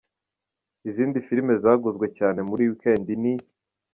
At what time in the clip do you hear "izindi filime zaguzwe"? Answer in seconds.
0.89-2.05